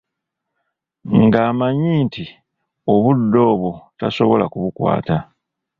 [1.21, 2.23] Ng'amanyi nti
[2.91, 5.17] obudde obwo tasobola kubukwata.